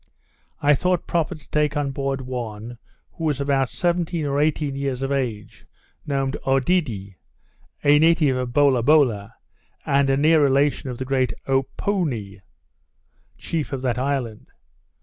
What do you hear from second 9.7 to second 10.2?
and a